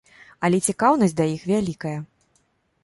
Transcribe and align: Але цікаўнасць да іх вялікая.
Але 0.47 0.57
цікаўнасць 0.71 1.15
да 1.21 1.29
іх 1.35 1.41
вялікая. 1.53 1.97